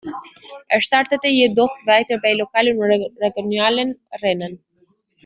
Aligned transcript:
Er 0.67 0.81
startete 0.81 1.27
jedoch 1.27 1.69
weiter 1.85 2.17
bei 2.23 2.33
lokalen 2.33 2.75
und 2.79 3.17
regionalen 3.21 3.95
Rennen. 4.23 4.63